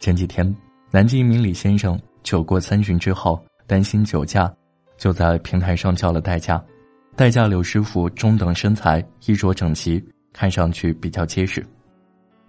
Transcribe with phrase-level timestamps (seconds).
[0.00, 0.56] 前几天，
[0.90, 4.50] 南京一名李先生酒过三巡之后，担心酒驾，
[4.96, 6.62] 就在平台上叫了代驾。
[7.14, 11.62] 代驾柳师傅中等身材，衣着整齐，看上去比较结实。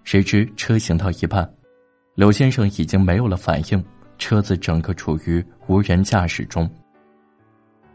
[0.02, 1.46] 谁知车行到一半，
[2.14, 3.84] 刘先生已经没有了反应，
[4.16, 6.66] 车子整个处于无人驾驶中。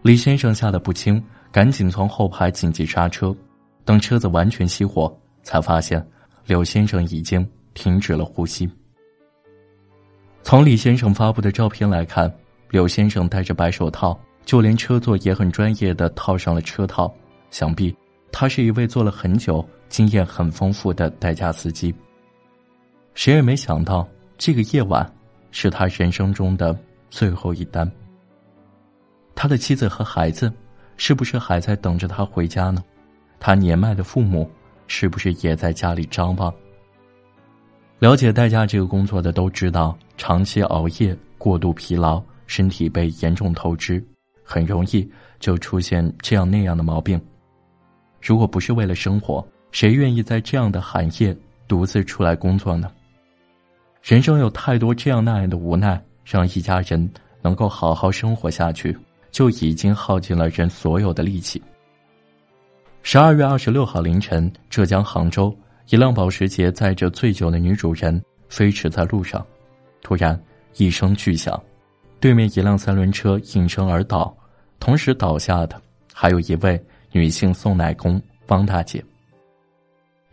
[0.03, 3.35] 李先生吓得不轻，赶紧从后排紧急刹车，
[3.87, 6.05] 等车子完全熄火，才发现
[6.45, 8.69] 柳先生已经停止了呼吸。
[10.43, 12.29] 从李先生发布的照片来看，
[12.69, 17.09] 柳先生戴着白手套，就连车座也很专业的套上了车套。
[17.49, 17.95] 想必
[18.29, 21.95] 他是一位做了很久、经验很丰富的代驾司机。
[23.13, 24.05] 谁也没想到，
[24.37, 25.09] 这个夜晚
[25.51, 26.77] 是他人生中的
[27.09, 27.89] 最后一单。
[29.33, 30.51] 他的妻子和孩子，
[30.97, 32.83] 是不是还在等着他回家呢？
[33.47, 34.51] 他年迈的父母，
[34.87, 36.53] 是不是也在家里张望？
[37.97, 44.05] 了解代驾这个工作的都知道，长期熬夜、过度疲劳，身体被严重透支，
[44.43, 47.17] 很容易就出现这样那样的毛病。
[48.21, 51.33] 如果不是为了生活，谁愿意在这样的寒夜
[51.69, 52.91] 独自出来工作呢？
[54.03, 57.09] 人生有太多这样那样的无奈，让一家人
[57.41, 58.93] 能够好好生活下去，
[59.31, 61.63] 就已经耗尽了人所有的力气。
[63.09, 65.57] 十二月二十六号凌晨，浙江杭州。
[65.87, 69.47] 一辆保时捷载着醉酒的女主人飞驰在路上，
[70.01, 70.37] 突然
[70.75, 71.57] 一声巨响，
[72.19, 74.35] 对面一辆三轮车应声而倒，
[74.77, 75.81] 同时倒下的
[76.13, 76.77] 还有一位
[77.13, 79.01] 女性送奶工汪大姐。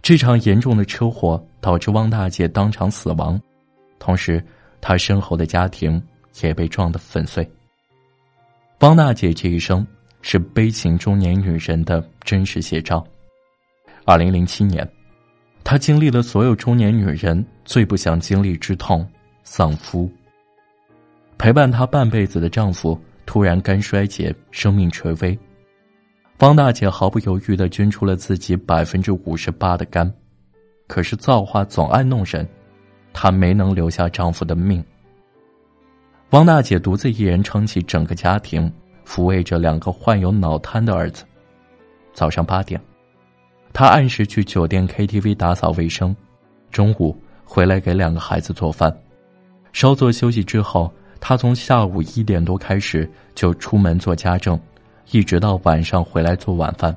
[0.03, 3.41] 这场严重的车祸导致汪大姐当场死亡，
[4.01, 4.45] 同时
[4.81, 6.03] 她身后的家庭
[6.43, 7.49] 也被撞得粉碎。
[8.81, 9.87] 汪大姐这一生
[10.27, 13.07] 是悲情中年女人的真实写照。
[14.07, 14.91] 二零零七年。
[15.63, 19.07] 她经历了所有中年女人最不想经历之痛——
[19.45, 20.11] 丧夫。
[21.37, 25.39] 陪伴她半辈子的丈夫突然肝衰竭，生命垂危。
[26.39, 30.11] 方大姐毫不犹豫的捐出了自己百分之五十八的肝，
[30.87, 32.49] 可是造化总爱弄人，
[33.13, 34.83] 她没能留下丈夫的命。
[36.31, 38.73] 汪大姐独自一人撑起整个家庭，
[39.07, 41.25] 抚慰着两个患有脑瘫的儿子。
[42.13, 42.81] 早上八点。
[43.73, 46.15] 他按时去酒店 KTV 打扫卫生，
[46.71, 48.97] 中午回来给两个孩子做饭，
[49.73, 54.59] 稍作休息之后，他从下午一点多开始就出门做家政，
[55.11, 56.95] 一直到晚上回来做晚饭。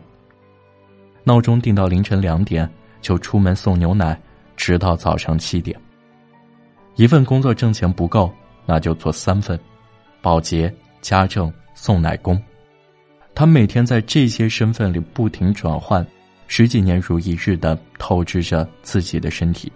[1.23, 2.69] 闹钟定到凌晨两点，
[3.01, 4.15] 就出门送牛奶，
[4.55, 5.75] 直到早上七点。
[6.95, 8.31] 一份工作挣钱不够，
[8.67, 9.59] 那就做三份，
[10.21, 12.41] 保洁、家政、送奶工。
[13.35, 16.05] 他每天在这些身份里不停转换。
[16.49, 19.69] 十几年如一日的透支着自己的身体。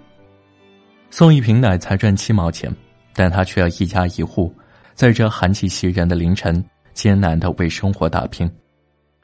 [1.10, 2.74] 送一瓶奶才赚七毛钱，
[3.14, 4.56] 但他却要一家一户，
[4.94, 6.64] 在这寒气袭人的凌晨，
[6.94, 8.50] 艰难的为生活打拼。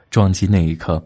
[0.09, 1.02] 撞击那一刻，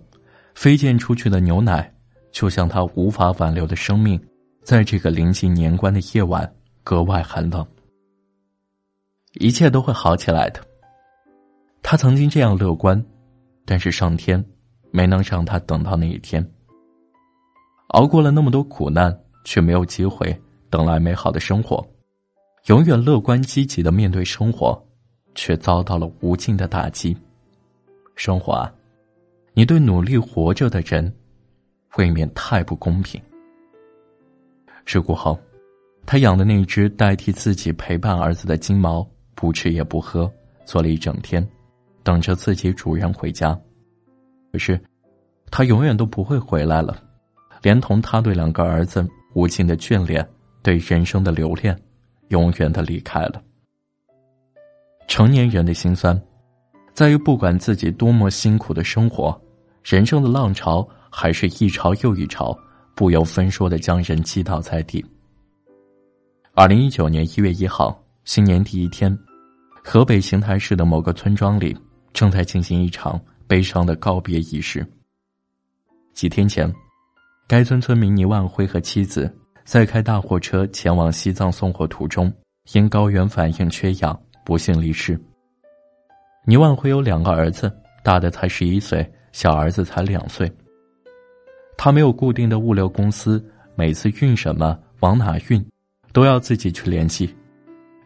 [0.56, 1.94] 飞溅出去的牛奶，
[2.32, 4.20] 就像他无法挽留的生命，
[4.64, 6.52] 在这个临近年关的夜晚
[6.84, 7.64] 格外寒冷。
[9.34, 10.60] 一切都会好起来的。
[11.84, 13.04] 他曾经这样乐观，
[13.66, 14.44] 但是上天。
[14.94, 16.46] 没能让他等到那一天。
[17.92, 20.38] 熬过了那么多苦难，却没有机会
[20.70, 21.82] 等来美好的生活；
[22.68, 24.78] 永远乐观积极的面对生活，
[25.34, 27.16] 却遭到了无尽的打击。
[28.16, 28.70] 生活啊，
[29.54, 31.10] 你对努力活着的人，
[31.96, 33.22] 未免太不公平。
[34.84, 35.40] 事故后，
[36.06, 40.30] 他养的那只代替自己陪伴儿子的金毛，不吃也不喝，
[40.66, 41.48] 坐了一整天，
[42.04, 43.58] 等着自己主人回家。
[44.52, 44.80] 可是，
[45.50, 47.02] 他永远都不会回来了，
[47.62, 50.28] 连同他对两个儿子无尽的眷恋，
[50.62, 51.78] 对人生的留恋，
[52.30, 53.42] 永远的离开了。
[55.08, 56.20] 成年人的心酸，
[56.94, 59.40] 在于不管自己多么辛苦的生活，
[59.84, 62.58] 人生的浪潮还是一潮又一潮，
[62.96, 65.04] 不由分说的将人击倒在地。
[66.54, 69.18] 二零一九年一月一号，新年第一天，
[69.84, 71.76] 河北邢台市的某个村庄里
[72.14, 73.20] 正在进行一场。
[73.48, 74.88] 悲伤的告别仪式。
[76.14, 76.74] 几天前，
[77.50, 79.30] 该村村民倪万辉和妻子
[79.66, 82.32] 在开大货车前往西藏送货途中，
[82.72, 85.22] 因高原反应缺氧，不幸离世。
[86.46, 87.70] 倪万辉有两个儿子，
[88.06, 90.50] 大的才十一岁，小儿子才两岁。
[91.78, 95.62] 他没有固定的物流公司，每次运什么、往哪运，
[96.14, 97.36] 都要自己去联系。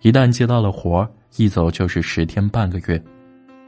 [0.01, 2.99] 一旦接到了活儿，一走就是十天半个月，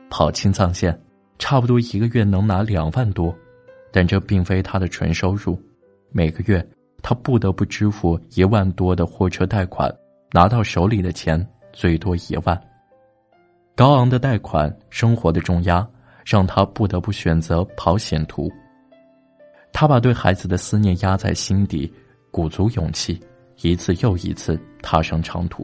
[0.10, 1.00] 跑青藏线。
[1.40, 3.32] 差不多一个月能拿两万多，
[3.92, 5.56] 但这并非他的纯收入。
[6.10, 6.68] 每个月，
[7.04, 9.94] 他不得不支付一万多的货车贷款，
[10.32, 12.60] 拿到手里的钱最多一万。
[13.76, 15.88] 高昂的贷款，生活的重压，
[16.26, 18.52] 让他不得不选择跑险途。
[19.72, 21.94] 他把对孩子的思念压在心底，
[22.32, 23.22] 鼓足勇气，
[23.62, 25.64] 一次又一次踏上长途。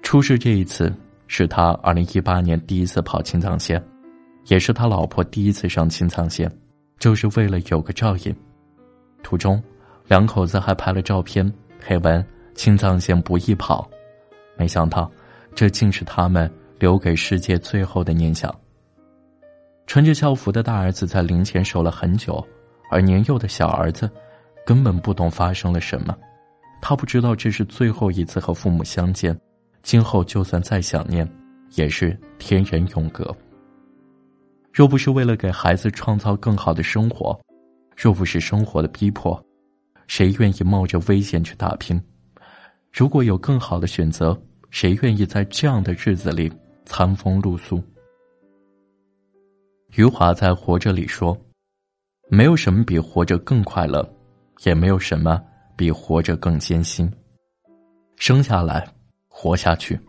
[0.00, 0.94] 出事这一次
[1.26, 3.82] 是他二零一八年第一次跑青藏线，
[4.46, 6.50] 也是他老婆第一次上青藏线，
[6.98, 8.34] 就是为了有个照应。
[9.22, 9.62] 途中，
[10.06, 12.24] 两口子还拍了照片，配文
[12.54, 13.88] “青藏线不易跑”。
[14.56, 15.10] 没想到，
[15.54, 18.54] 这竟是他们留给世界最后的念想。
[19.86, 22.44] 穿着校服的大儿子在灵前守了很久，
[22.90, 24.10] 而年幼的小儿子
[24.64, 26.16] 根本不懂发生了什么，
[26.80, 29.36] 他不知道这是最后一次和父母相见，
[29.86, 31.24] 今后就算再想念，
[31.76, 33.24] 也是天人永隔。
[34.72, 37.38] 若不是为了给孩子创造更好的生活。
[37.96, 39.40] 若不是生活的逼迫，
[40.08, 42.02] 谁愿意冒着危险去打拼？
[42.92, 44.36] 如果有更好的选择，
[44.70, 46.52] 谁愿意在这样的日子里
[46.84, 47.80] 餐风露宿？
[49.94, 51.38] 余华在《活着》里说
[52.28, 54.04] ：“没有什么比活着更快乐，
[54.64, 55.40] 也没有什么
[55.76, 57.08] 比活着更艰辛。
[58.16, 58.86] 生下来，
[59.38, 60.00] 活下去，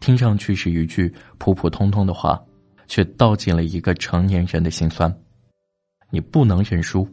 [0.00, 2.42] 听上去是一句普普通通的话，
[2.86, 5.14] 却道尽了一个成年人的心酸。”
[6.08, 7.06] 你不能认输，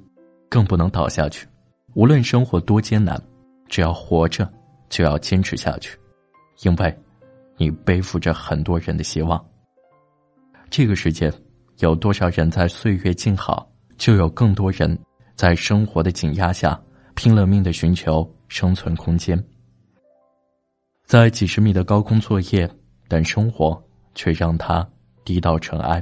[0.47, 1.45] 更不能倒下去。
[1.93, 3.21] 无论生活多艰难，
[3.67, 4.49] 只要活着，
[4.87, 5.99] 就要坚持下去，
[6.61, 6.97] 因为，
[7.57, 9.43] 你背负着很多人的希望。
[10.69, 11.29] 这个世界，
[11.79, 14.97] 有多少人在岁月静好，就有更多人
[15.35, 16.81] 在生活的紧压下
[17.13, 19.37] 拼了命的寻求生存空间。
[21.11, 22.71] 在几十米的高空作业，
[23.09, 23.77] 但生活
[24.15, 24.87] 却让他
[25.25, 26.01] 低到尘埃。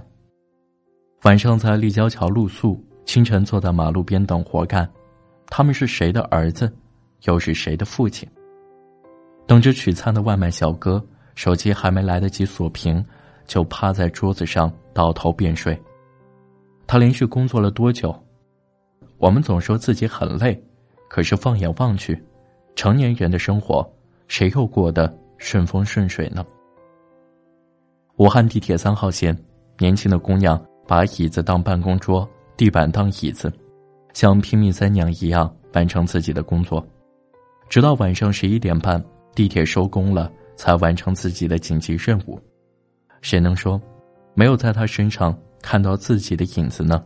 [1.24, 2.80] 晚上在立交桥露宿。
[3.06, 4.88] 清晨坐在马路边等活干，
[5.48, 6.72] 他们是谁的儿子，
[7.24, 8.30] 又是谁的父亲？
[9.48, 11.04] 等着取餐的外卖小哥，
[11.34, 13.04] 手机还没来得及锁屏，
[13.48, 15.76] 就趴在桌子上倒头便睡。
[16.86, 18.16] 他连续工作了多久？
[19.18, 20.64] 我们总说自己很累，
[21.10, 22.24] 可是放眼望去，
[22.76, 23.84] 成年人的生活，
[24.30, 26.46] 谁又过得顺风顺水呢？
[28.16, 29.38] 武汉地铁三号线，
[29.80, 32.28] 年轻的姑娘把椅子当办公桌。
[32.56, 33.50] 地板当椅子，
[34.14, 36.86] 像拼命三娘一样完成自己的工作，
[37.70, 39.02] 直到晚上十一点半，
[39.34, 42.38] 地铁收工了，才完成自己的紧急任务。
[43.22, 43.82] 谁能说，
[44.34, 47.02] 没有在她身上看到自己的影子呢？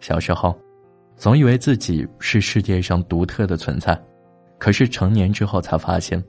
[0.00, 0.58] 小时候，
[1.14, 3.96] 总以为自己是世界上独特的存在，
[4.60, 6.22] 可是成年之后才发现，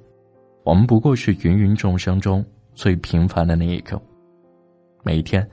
[0.64, 2.44] 我们不过是芸芸众生中
[2.74, 4.02] 最平凡的那一个。
[5.04, 5.46] 每一天，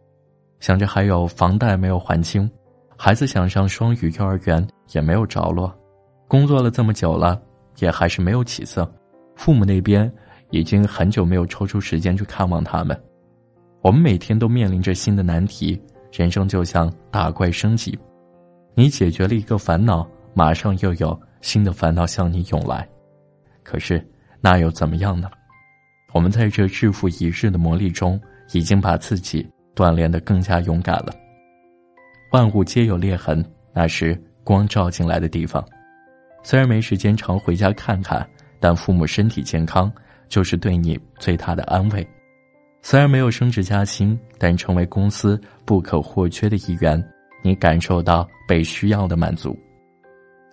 [0.60, 2.48] 想着还有房贷没有还清。
[2.96, 5.76] 孩子想上双语幼儿园也没有着落，
[6.28, 7.40] 工作了这么久了，
[7.80, 8.88] 也还是没有起色。
[9.34, 10.10] 父母那边
[10.50, 12.96] 已经很久没有抽出时间去看望他们。
[13.82, 15.80] 我们每天都面临着新的难题，
[16.12, 17.98] 人生就像打怪升级，
[18.74, 22.88] 你解决了一个烦恼，马上又有新的烦恼向你涌来。
[23.62, 24.04] 可是
[24.40, 25.30] 那又怎么样呢？
[26.14, 28.20] 我们在这日复一日的磨砺中，
[28.52, 31.12] 已经把自己锻炼得更加勇敢了。
[32.32, 33.44] 万物皆有裂痕，
[33.74, 35.62] 那是光照进来的地方。
[36.42, 38.26] 虽然没时间常回家看看，
[38.58, 39.92] 但父母身体健康
[40.28, 42.06] 就是对你最大的安慰。
[42.80, 47.02] 虽然没有升职加薪，但成为公司不可或缺的一员，
[47.42, 49.58] 你感受到被需要的满足。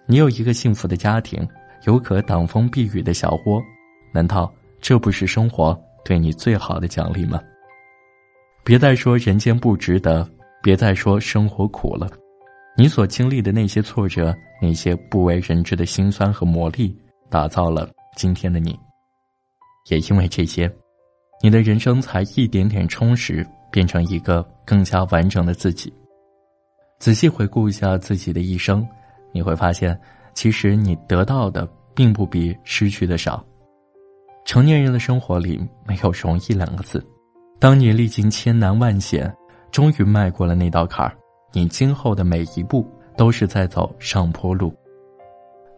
[0.07, 1.47] 你有一个幸福的家庭，
[1.85, 3.62] 有可挡风避雨的小窝，
[4.13, 7.41] 难道这不是生活对你最好的奖励吗？
[8.63, 10.27] 别再说人间不值得。
[10.63, 12.09] 别再说生活苦了，
[12.75, 16.91] 你所经历的那些挫折，那些不为人知的辛酸和磨砺，
[17.29, 18.75] 打造了今天的你。
[19.91, 20.67] 也因为这些，
[21.39, 25.93] 你的人生才一点点充实，变成一个更加完整的自己。
[26.97, 28.83] 仔细回顾一下自己的一生，
[29.35, 29.99] 你会发现，
[30.33, 33.45] 其实你得到的并不比失去的少。
[34.45, 37.05] 成年人的生活里没有容易两个字，
[37.59, 39.29] 当你历经千难万险。
[39.71, 41.13] 终于迈过了那道坎儿，
[41.51, 44.73] 你今后的每一步都是在走上坡路。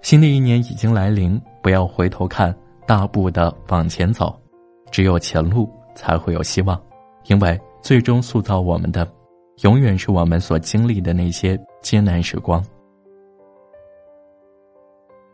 [0.03, 4.39] 新的一年已经来临，不要回头看，大步的往前走，
[4.91, 6.79] 只有前路才会有希望，
[7.25, 9.11] 因为最终塑造我们的，
[9.63, 12.63] 永远是我们所经历的那些艰难时光。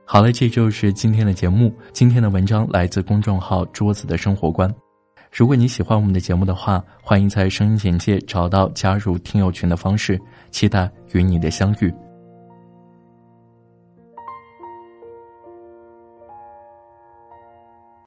[0.06, 1.74] 好了，这就是今天的节目。
[1.92, 4.72] 今天的文章来自公众号“桌子的生活观”。
[5.32, 10.20] 如果你喜欢我们的节目的话，欢迎在声音简介找到加入听友群的方式，
[10.52, 11.92] 期待与你的相遇。